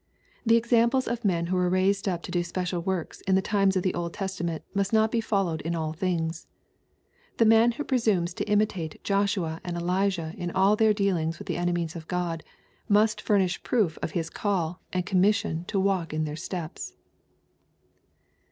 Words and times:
The 0.43 0.55
examples 0.55 1.07
of 1.07 1.23
men 1.23 1.45
who 1.45 1.55
were 1.55 1.69
raised 1.69 2.07
up 2.07 2.23
to 2.23 2.31
do 2.31 2.41
special 2.41 2.81
works 2.81 3.21
in 3.27 3.35
the 3.35 3.41
times 3.43 3.75
of 3.77 3.83
the 3.83 3.93
Old 3.93 4.15
Testament 4.15 4.63
must 4.73 4.91
not 4.91 5.11
be 5.11 5.21
followed 5.21 5.61
in 5.61 5.75
all 5.75 5.93
things. 5.93 6.47
The 7.37 7.45
man 7.45 7.73
who 7.73 7.83
presumes 7.83 8.33
to 8.33 8.43
imitate 8.49 8.99
Joshua 9.03 9.61
and 9.63 9.77
Elijah 9.77 10.33
in 10.35 10.49
all 10.49 10.75
iheir 10.75 10.95
dealings 10.95 11.37
with 11.37 11.47
the 11.47 11.57
enemies 11.57 11.95
of 11.95 12.07
Q 12.07 12.17
od, 12.17 12.43
must 12.89 13.21
furnish 13.21 13.61
proof 13.61 13.99
of 14.01 14.13
his 14.13 14.31
call 14.31 14.81
and 14.91 15.05
commission 15.05 15.65
to 15.65 15.79
walk 15.79 16.15
in 16.15 16.23
their 16.23 16.35
steps. 16.35 16.95